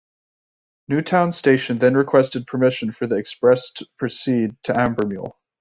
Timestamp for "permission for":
2.47-3.05